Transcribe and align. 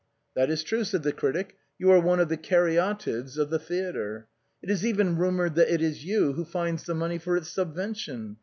"That 0.35 0.49
is 0.49 0.63
true," 0.63 0.83
said 0.83 1.03
the 1.03 1.11
critic," 1.13 1.55
you 1.77 1.91
are 1.91 1.99
one 1.99 2.19
of 2.19 2.27
the 2.27 2.35
caryatides 2.35 3.37
of 3.37 3.51
the 3.51 3.59
theatre. 3.59 4.25
It 4.63 4.71
is 4.71 4.83
even 4.83 5.15
rumored 5.15 5.53
that 5.53 5.71
it 5.71 5.79
is 5.83 6.05
you 6.05 6.33
who 6.33 6.43
finds 6.43 6.85
the 6.85 6.95
money 6.95 7.19
for 7.19 7.37
its 7.37 7.49
subvention. 7.49 8.37